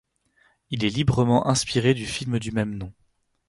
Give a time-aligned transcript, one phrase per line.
[0.71, 2.91] Il est librement inspiré du film du même nom.